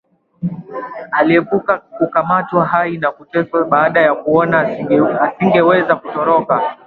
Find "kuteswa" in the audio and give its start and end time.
3.11-3.65